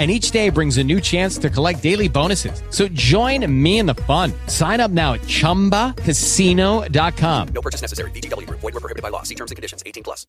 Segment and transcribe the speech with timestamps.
[0.00, 2.62] and each day brings a new chance to collect daily bonuses.
[2.70, 4.32] So join me in the fun.
[4.46, 7.48] Sign up now at ChumbaCasino.com.
[7.52, 8.10] No purchase necessary.
[8.12, 8.48] VGW.
[8.48, 9.24] Void were prohibited by law.
[9.24, 9.82] See terms and conditions.
[9.84, 10.24] 18 plus.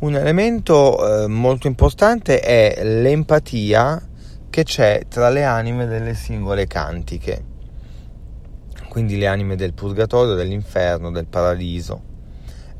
[0.00, 4.06] Un elemento eh, molto importante è l'empatia
[4.50, 7.42] che c'è tra le anime delle singole cantiche.
[8.90, 12.12] Quindi le anime del purgatorio, dell'inferno, del paradiso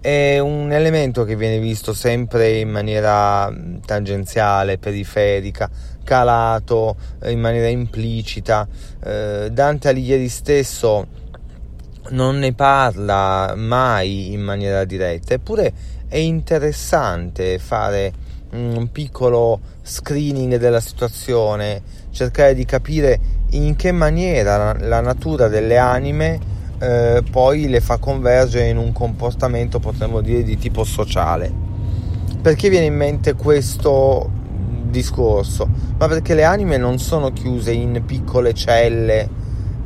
[0.04, 3.50] è un elemento che viene visto sempre in maniera
[3.86, 5.70] tangenziale, periferica,
[6.04, 8.68] calato eh, in maniera implicita.
[9.02, 11.06] Eh, Dante Alighieri stesso
[12.10, 15.72] non ne parla mai in maniera diretta, eppure
[16.06, 18.12] è interessante fare
[18.52, 23.18] un piccolo screening della situazione, cercare di capire
[23.50, 26.38] in che maniera la natura delle anime
[26.78, 31.52] eh, poi le fa convergere in un comportamento potremmo dire di tipo sociale.
[32.40, 34.30] Perché viene in mente questo
[34.94, 39.28] discorso, ma perché le anime non sono chiuse in piccole celle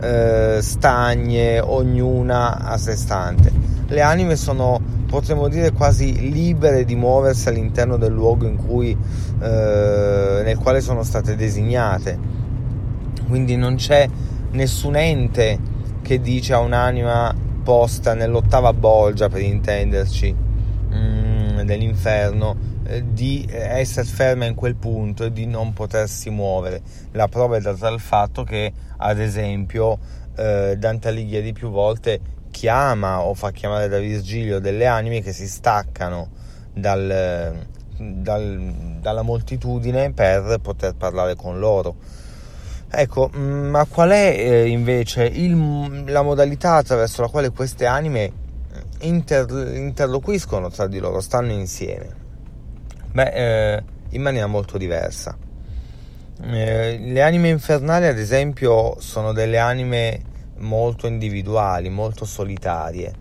[0.00, 3.50] eh, stagne, ognuna a sé stante.
[3.87, 10.42] Le anime sono, potremmo dire, quasi libere di muoversi all'interno del luogo in cui, eh,
[10.45, 12.19] nel quale sono state designate.
[13.27, 14.06] Quindi non c'è
[14.50, 15.59] nessun ente
[16.03, 20.34] che dice a un'anima posta nell'ottava bolgia, per intenderci,
[20.94, 22.56] mm, dell'inferno,
[23.04, 26.81] di essere ferma in quel punto e di non potersi muovere.
[27.12, 29.99] La prova è data dal fatto che, ad esempio,
[30.37, 35.47] eh, Dante Alighieri più volte chiama o fa chiamare da Virgilio delle anime che si
[35.47, 36.31] staccano
[36.72, 37.66] dal,
[37.97, 41.97] dal, dalla moltitudine per poter parlare con loro.
[42.91, 48.32] Ecco, mm, ma qual è eh, invece il, la modalità attraverso la quale queste anime
[49.00, 52.18] inter, interloquiscono tra di loro, stanno insieme?
[53.19, 55.37] Beh, eh, in maniera molto diversa.
[56.41, 60.21] Eh, le anime infernali, ad esempio, sono delle anime
[60.59, 63.12] molto individuali, molto solitarie.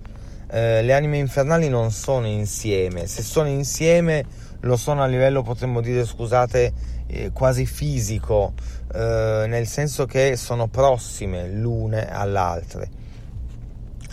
[0.52, 4.24] Eh, le anime infernali non sono insieme, se sono insieme
[4.60, 6.74] lo sono a livello, potremmo dire, scusate,
[7.08, 8.54] eh, quasi fisico,
[8.94, 12.86] eh, nel senso che sono prossime l'une all'altra.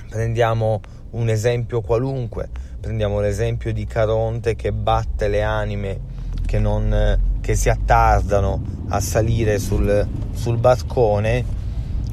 [0.08, 0.80] Prendiamo
[1.10, 2.48] un esempio qualunque,
[2.84, 5.98] prendiamo l'esempio di Caronte che batte le anime
[6.44, 11.62] che, non, che si attardano a salire sul, sul barcone.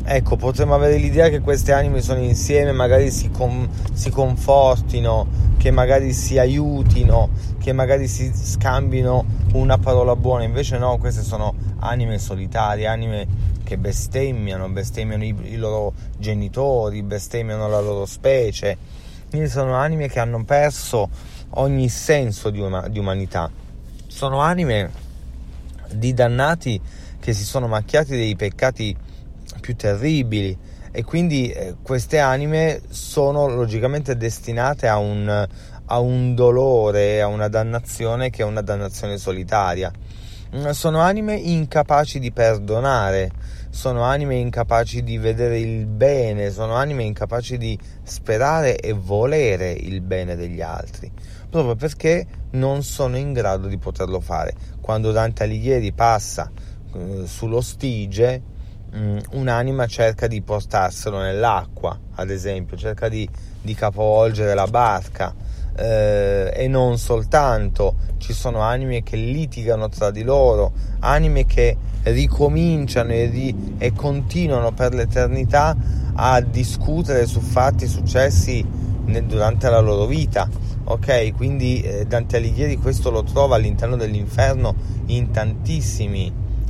[0.06, 5.28] Ecco, potremmo avere l'idea che queste anime sono insieme, magari si, com, si confortino,
[5.58, 10.46] che magari si aiutino, che magari si scambino una parola buona.
[10.46, 13.28] Invece no, queste sono anime solitarie, anime
[13.66, 19.01] che bestemmiano, bestemmiano i, i loro genitori, bestemmiano la loro specie
[19.32, 21.10] quindi sono anime che hanno perso
[21.52, 23.50] ogni senso di, uma- di umanità.
[24.08, 24.92] Sono anime
[25.90, 26.80] di dannati
[27.18, 28.94] che si sono macchiati dei peccati
[29.62, 30.58] più terribili
[30.92, 35.48] e quindi eh, queste anime sono logicamente destinate a un,
[35.86, 39.90] a un dolore, a una dannazione che è una dannazione solitaria.
[40.54, 43.32] Mm, sono anime incapaci di perdonare,
[43.72, 50.02] sono anime incapaci di vedere il bene, sono anime incapaci di sperare e volere il
[50.02, 51.10] bene degli altri,
[51.50, 54.54] proprio perché non sono in grado di poterlo fare.
[54.82, 56.52] Quando Dante Alighieri passa
[56.94, 58.42] eh, sullo Stige,
[58.92, 63.28] mh, mm, un'anima cerca di portarselo nell'acqua, ad esempio, cerca di,
[63.62, 65.34] di capovolgere la barca.
[65.74, 73.12] Eh, e non soltanto ci sono anime che litigano tra di loro, anime che ricominciano
[73.12, 75.76] e, ri- e continuano per l'eternità
[76.14, 78.66] a discutere su fatti successi
[79.06, 80.50] nel, durante la loro vita.
[80.84, 84.76] Ok, quindi eh, Dante Alighieri questo lo trova all'interno dell'inferno
[85.06, 85.30] in,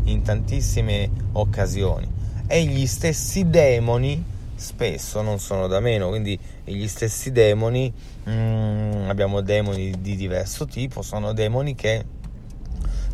[0.03, 2.07] in tantissime occasioni.
[2.45, 4.23] E gli stessi demoni
[4.61, 7.91] spesso non sono da meno, quindi gli stessi demoni,
[8.29, 12.05] mm, abbiamo demoni di diverso tipo, sono demoni che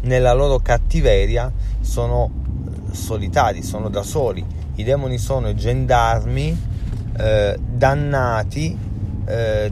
[0.01, 2.29] nella loro cattiveria sono
[2.91, 4.45] solitari, sono da soli.
[4.75, 6.55] I demoni sono gendarmi
[7.17, 8.77] eh, dannati,
[9.25, 9.71] eh,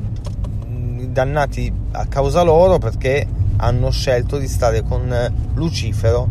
[1.09, 3.27] dannati a causa loro perché
[3.57, 6.27] hanno scelto di stare con Lucifero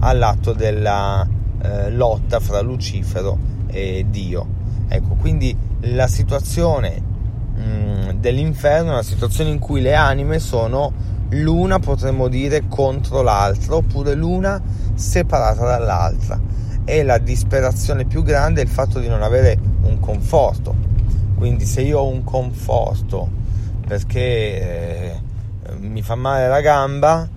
[0.00, 1.26] all'atto della
[1.62, 4.57] eh, lotta fra Lucifero e Dio.
[4.88, 7.00] Ecco, quindi la situazione
[7.58, 10.92] mm, dell'inferno è una situazione in cui le anime sono
[11.30, 14.60] l'una, potremmo dire, contro l'altra, oppure l'una
[14.94, 16.40] separata dall'altra.
[16.84, 20.74] E la disperazione più grande è il fatto di non avere un conforto.
[21.36, 23.28] Quindi se io ho un conforto
[23.86, 25.20] perché eh,
[25.78, 27.28] mi fa male la gamba,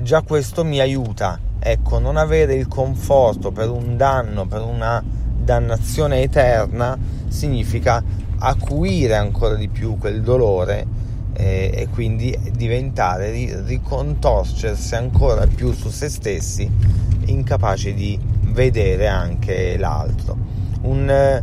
[0.00, 1.38] già questo mi aiuta.
[1.58, 5.02] Ecco, non avere il conforto per un danno, per una
[5.42, 6.96] dannazione eterna,
[7.28, 8.02] significa
[8.38, 10.86] acuire ancora di più quel dolore
[11.34, 16.70] eh, e quindi diventare, ricontorcersi ancora più su se stessi,
[17.26, 18.18] incapaci di
[18.52, 20.36] vedere anche l'altro.
[20.82, 21.42] Un,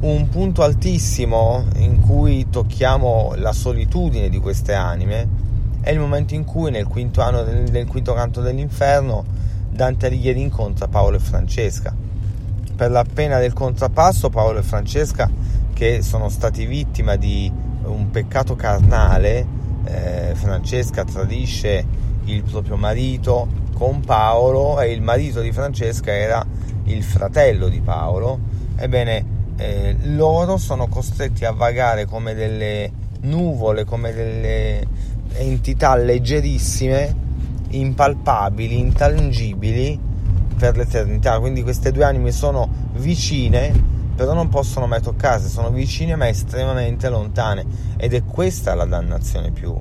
[0.00, 5.42] un punto altissimo in cui tocchiamo la solitudine di queste anime
[5.80, 9.24] è il momento in cui nel quinto anno del quinto canto dell'inferno
[9.70, 12.03] Dante Alighieri incontra Paolo e Francesca.
[12.76, 15.30] Per la pena del contrappasso Paolo e Francesca
[15.72, 17.50] che sono stati vittima di
[17.84, 19.46] un peccato carnale,
[19.84, 21.86] eh, Francesca tradisce
[22.24, 26.44] il proprio marito con Paolo e il marito di Francesca era
[26.84, 28.40] il fratello di Paolo.
[28.74, 29.24] Ebbene,
[29.56, 34.84] eh, loro sono costretti a vagare come delle nuvole, come delle
[35.34, 37.14] entità leggerissime,
[37.68, 40.03] impalpabili, intangibili
[40.56, 41.38] per l'eternità.
[41.38, 43.72] Quindi queste due anime sono vicine,
[44.14, 47.64] però non possono mai toccarsi, sono vicine ma estremamente lontane.
[47.96, 49.74] Ed è questa la dannazione più,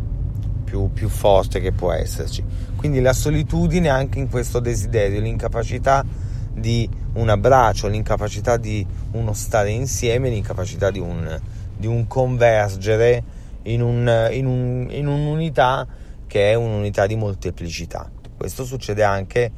[0.63, 2.43] più, più forte che può esserci.
[2.75, 6.03] Quindi la solitudine anche in questo desiderio, l'incapacità
[6.53, 11.39] di un abbraccio, l'incapacità di uno stare insieme, l'incapacità di un,
[11.77, 13.23] di un convergere
[13.63, 15.87] in, un, in, un, in un'unità
[16.27, 18.09] che è un'unità di molteplicità.
[18.35, 19.51] Questo succede anche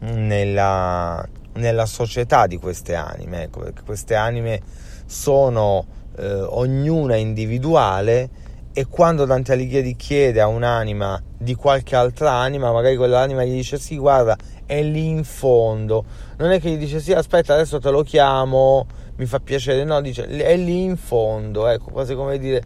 [0.00, 4.60] nella, nella società di queste anime, ecco, perché queste anime
[5.06, 5.86] sono
[6.18, 12.96] eh, ognuna individuale e quando Dante Alighieri chiede a un'anima di qualche altra anima, magari
[12.96, 16.04] quell'anima gli dice sì, guarda, è lì in fondo.
[16.36, 20.02] Non è che gli dice sì, aspetta, adesso te lo chiamo, mi fa piacere, no,
[20.02, 22.62] dice è lì in fondo, ecco, quasi come dire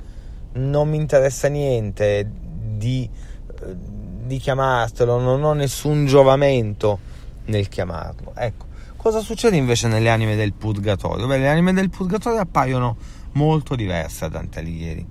[0.55, 3.09] non mi interessa niente di,
[4.25, 7.10] di chiamartelo, non ho nessun giovamento
[7.51, 8.33] nel chiamarlo.
[8.35, 8.67] Ecco,
[8.97, 11.27] cosa succede invece nelle anime del purgatorio?
[11.27, 12.97] Beh, le anime del purgatorio appaiono
[13.33, 15.07] molto diverse da Dante Alighieri.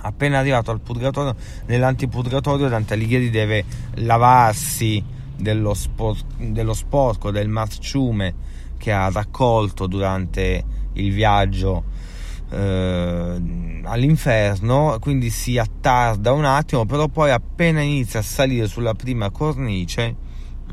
[0.00, 1.34] Appena arrivato al purgatorio,
[1.66, 3.64] nell'antipurgatorio Dante Alighieri deve
[3.96, 5.04] lavarsi
[5.36, 8.46] dello, spor- dello sporco, del marciume
[8.78, 10.64] che ha raccolto durante
[10.94, 11.84] il viaggio
[12.50, 19.30] eh, all'inferno, quindi si attarda un attimo, però poi appena inizia a salire sulla prima
[19.30, 20.26] cornice,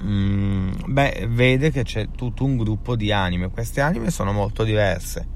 [0.03, 3.49] mm, beh, vede che c'è tutto un gruppo di anime.
[3.49, 5.33] Queste anime sono molto diverse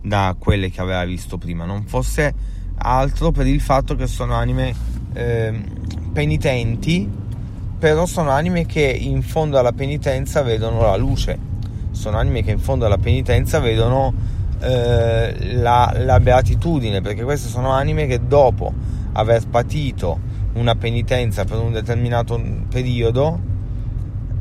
[0.00, 2.32] da quelle che aveva visto prima, non fosse
[2.78, 4.74] altro per il fatto che sono anime
[5.14, 5.52] eh,
[6.12, 7.10] penitenti,
[7.78, 11.38] però sono anime che in fondo alla penitenza vedono la luce,
[11.90, 14.12] sono anime che in fondo alla penitenza vedono
[14.60, 18.72] eh, la, la beatitudine, perché queste sono anime che dopo
[19.12, 20.18] aver patito
[20.54, 23.38] una penitenza per un determinato periodo,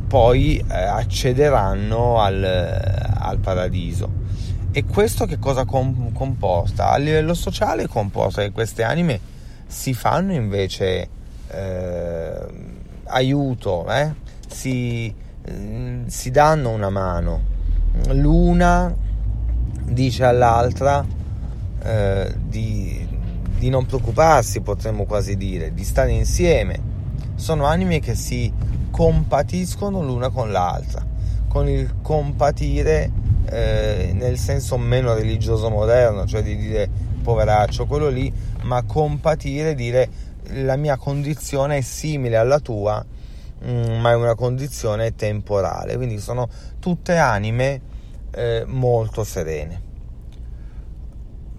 [0.07, 4.24] poi eh, accederanno al, al, paradiso.
[4.71, 6.89] E questo che cosa com- comporta?
[6.89, 9.19] A livello sociale comporta che queste anime
[9.65, 11.07] si fanno invece
[11.47, 12.33] eh,
[13.05, 14.13] aiuto, eh?
[14.47, 15.13] si,
[15.50, 17.53] mm, si danno una mano.
[18.09, 18.93] L'una
[19.85, 21.05] dice all'altra
[21.83, 23.07] eh, di,
[23.57, 26.93] di non preoccuparsi, potremmo quasi dire, di stare insieme.
[27.35, 28.51] Sono anime che si
[28.95, 31.05] compatiscono l'una con l'altra,
[31.49, 33.11] con il compatire
[33.49, 36.89] eh, nel senso meno religioso moderno, cioè di dire
[37.21, 40.07] poveraccio quello lì, ma compatire, dire
[40.63, 43.05] la mia condizione è simile alla tua,
[43.63, 45.97] mh, mm, ma è una condizione temporale.
[45.97, 46.47] Quindi sono
[46.79, 47.81] tutte anime
[48.31, 49.81] eh, molto serene.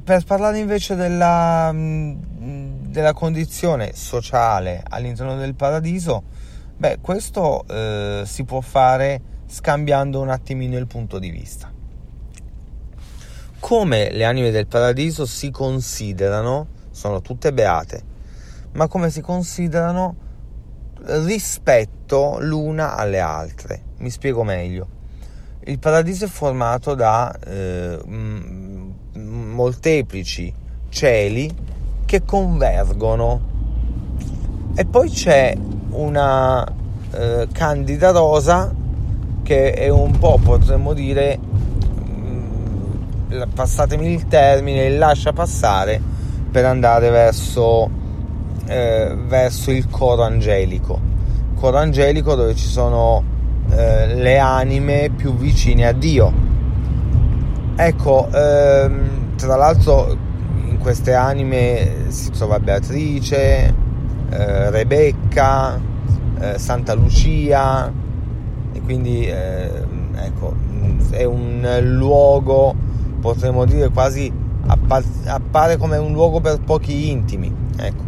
[0.02, 6.44] Per parlare invece della, mm, della condizione sociale all'interno del paradiso,
[6.76, 11.72] beh, questo eh, si può fare scambiando un attimino il punto di vista.
[13.58, 18.00] come le anime del paradiso si considerano, sono tutte beate,
[18.72, 20.14] ma come si considerano
[21.02, 23.82] rispetto l'una alle altre.
[23.98, 24.88] Mi spiego meglio.
[25.64, 27.98] Il paradiso è formato da eh,
[29.14, 30.54] molteplici
[30.88, 31.52] cieli
[32.04, 33.54] che convergono
[34.76, 35.56] e poi c'è
[35.96, 36.66] una
[37.12, 38.72] eh, candida rosa
[39.42, 41.38] che è un po' potremmo dire
[43.52, 46.00] passatemi il termine lascia passare
[46.50, 47.90] per andare verso
[48.66, 50.98] eh, verso il coro angelico.
[51.54, 53.22] Coro angelico dove ci sono
[53.70, 56.32] eh, le anime più vicine a Dio.
[57.76, 60.16] Ecco ehm, tra l'altro
[60.66, 63.74] in queste anime si trova Beatrice
[64.30, 65.80] eh, Rebecca
[66.38, 67.92] eh, Santa Lucia
[68.72, 69.70] e quindi eh,
[70.16, 70.54] ecco
[71.10, 72.74] è un luogo
[73.20, 74.30] potremmo dire quasi
[74.66, 78.04] appare come un luogo per pochi intimi ecco.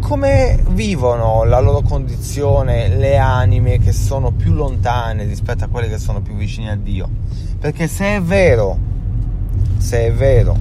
[0.00, 5.98] Come vivono la loro condizione le anime che sono più lontane rispetto a quelle che
[5.98, 7.08] sono più vicine a Dio?
[7.58, 8.78] Perché se è vero
[9.78, 10.56] se è vero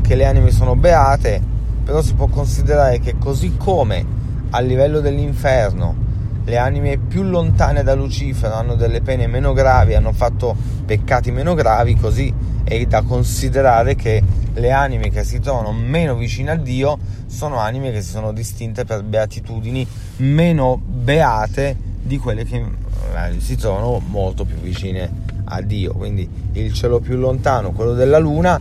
[0.00, 1.52] che le anime sono beate
[1.84, 4.04] però si può considerare che così come
[4.50, 6.02] a livello dell'inferno
[6.44, 11.54] le anime più lontane da Lucifero hanno delle pene meno gravi, hanno fatto peccati meno
[11.54, 12.32] gravi, così
[12.64, 14.22] è da considerare che
[14.54, 18.84] le anime che si trovano meno vicine a Dio sono anime che si sono distinte
[18.84, 19.86] per beatitudini
[20.18, 25.10] meno beate di quelle che eh, si trovano molto più vicine
[25.44, 25.92] a Dio.
[25.94, 28.60] Quindi il cielo più lontano, quello della Luna,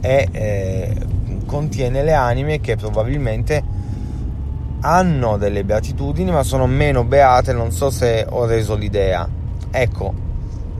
[0.00, 0.94] è, eh,
[1.44, 3.62] contiene le anime che probabilmente
[4.80, 9.28] hanno delle beatitudini ma sono meno beate, non so se ho reso l'idea.
[9.70, 10.12] Ecco,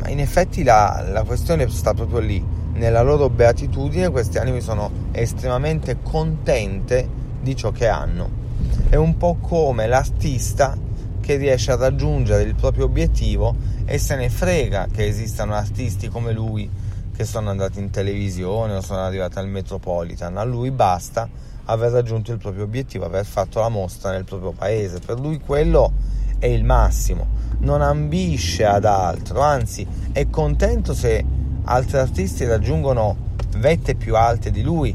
[0.00, 4.90] ma in effetti la, la questione sta proprio lì nella loro beatitudine queste anime sono
[5.12, 7.09] estremamente contente
[7.40, 8.42] di ciò che hanno.
[8.88, 10.76] È un po' come l'artista
[11.21, 13.54] che riesce a raggiungere il proprio obiettivo
[13.85, 16.68] e se ne frega che esistano artisti come lui
[17.14, 20.37] che sono andati in televisione o sono arrivati al Metropolitan.
[20.37, 21.28] A lui basta
[21.66, 24.99] aver raggiunto il proprio obiettivo, aver fatto la mostra nel proprio paese.
[24.99, 25.92] Per lui quello
[26.38, 27.26] è il massimo.
[27.61, 31.25] Non ambisce ad altro, anzi è contento se
[31.64, 33.16] altri artisti raggiungono
[33.56, 34.94] vette più alte di lui,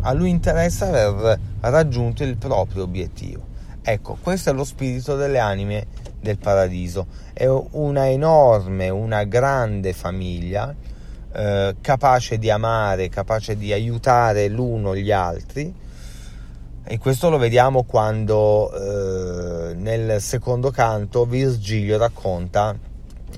[0.00, 3.46] a lui interessa aver raggiunto il proprio obiettivo.
[3.82, 5.86] Ecco, questo è lo spirito delle anime
[6.20, 10.74] del paradiso, è una enorme, una grande famiglia
[11.32, 15.86] eh, capace di amare, capace di aiutare l'uno gli altri
[16.90, 22.74] e questo lo vediamo quando eh, nel secondo canto Virgilio racconta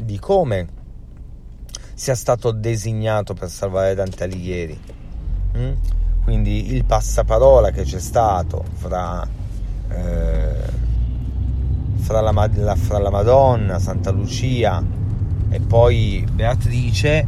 [0.00, 0.68] di come
[1.94, 4.80] sia stato designato per salvare Dante Alighieri.
[5.59, 5.73] Mm?
[6.23, 9.26] Quindi il passaparola che c'è stato fra,
[9.88, 10.62] eh,
[11.97, 14.80] fra, la, la, fra la, Madonna, Santa Lucia
[15.49, 17.26] e poi Beatrice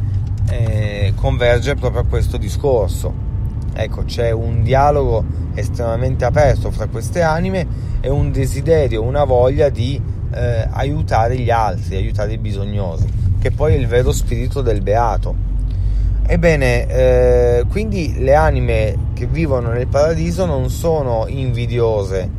[0.59, 3.31] eh, converge proprio a questo discorso.
[3.73, 5.23] Ecco, c'è un dialogo
[5.55, 7.65] estremamente aperto fra queste anime
[8.01, 9.99] e un desiderio, una voglia di
[10.33, 15.35] eh, aiutare gli altri, aiutare i bisognosi che poi è il vero spirito del beato.
[16.25, 22.29] Ebbene, eh, quindi le anime che vivono nel paradiso non sono invidiose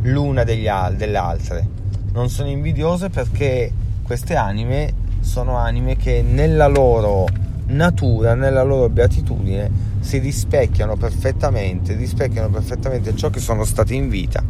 [0.00, 1.68] l'una al- delle altre,
[2.14, 3.70] non sono invidiose perché
[4.02, 7.26] queste anime sono anime che nella loro
[7.66, 14.42] natura, nella loro beatitudine si rispecchiano perfettamente, rispecchiano perfettamente ciò che sono state in vita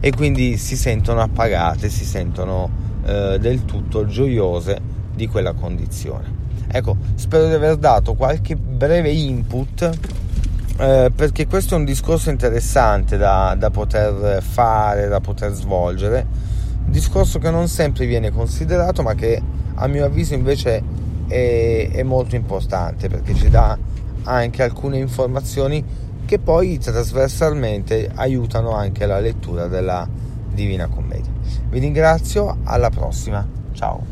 [0.00, 2.68] e quindi si sentono appagate, si sentono
[3.04, 4.80] eh, del tutto gioiose
[5.14, 6.40] di quella condizione.
[6.68, 9.90] Ecco, spero di aver dato qualche breve input
[10.78, 16.26] eh, perché questo è un discorso interessante da, da, poter fare, da poter svolgere,
[16.92, 19.40] discorso che non sempre viene considerato ma che
[19.74, 20.82] a mio avviso invece
[21.26, 23.76] è, è molto importante perché ci dà
[24.24, 25.84] anche alcune informazioni
[26.24, 30.06] che poi trasversalmente aiutano anche la lettura della
[30.52, 31.32] Divina Commedia.
[31.68, 34.11] Vi ringrazio, alla prossima, ciao.